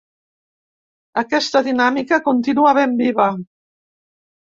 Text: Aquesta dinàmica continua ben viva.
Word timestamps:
Aquesta 1.21 1.61
dinàmica 1.67 2.19
continua 2.29 2.73
ben 2.79 2.97
viva. 3.03 3.29